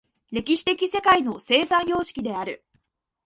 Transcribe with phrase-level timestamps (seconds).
[0.31, 2.65] 歴史的世界の生産様式である。